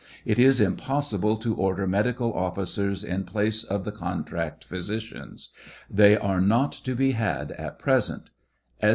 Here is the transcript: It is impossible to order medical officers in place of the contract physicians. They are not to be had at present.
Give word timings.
It 0.25 0.39
is 0.39 0.59
impossible 0.59 1.37
to 1.37 1.53
order 1.53 1.85
medical 1.85 2.33
officers 2.33 3.03
in 3.03 3.23
place 3.23 3.63
of 3.63 3.85
the 3.85 3.91
contract 3.91 4.63
physicians. 4.63 5.51
They 5.91 6.17
are 6.17 6.41
not 6.41 6.71
to 6.85 6.95
be 6.95 7.11
had 7.11 7.51
at 7.51 7.77
present. 7.77 8.31